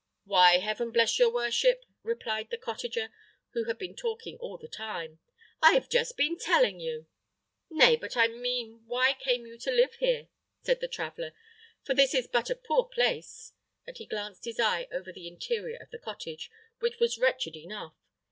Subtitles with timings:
[0.23, 3.11] "Why, heaven bless your worship!" replied the cottager,
[3.51, 5.19] who had been talking all the time,
[5.61, 7.05] "I have just been telling you."
[7.69, 10.29] "Nay, but I mean, why you came to live here?"
[10.63, 11.33] said the traveller,
[11.83, 13.53] "for this is but a poor place;"
[13.85, 16.49] and he glanced his eye over the interior of the cottage,
[16.79, 17.93] which was wretched enough.